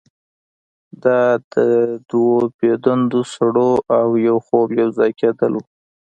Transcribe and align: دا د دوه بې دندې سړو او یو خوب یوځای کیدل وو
دا 1.03 1.21
د 1.51 1.53
دوه 2.09 2.41
بې 2.57 2.71
دندې 2.85 3.21
سړو 3.33 3.71
او 3.99 4.07
یو 4.27 4.37
خوب 4.45 4.67
یوځای 4.81 5.11
کیدل 5.19 5.51
وو 5.55 5.63